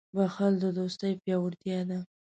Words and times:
•بښل 0.15 0.53
د 0.63 0.65
دوستۍ 0.77 1.13
پیاوړتیا 1.21 1.79
ده. 1.89 1.99